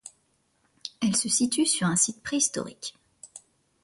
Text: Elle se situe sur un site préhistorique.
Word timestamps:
Elle 0.99 1.15
se 1.15 1.29
situe 1.29 1.67
sur 1.67 1.85
un 1.85 1.95
site 1.95 2.23
préhistorique. 2.23 2.95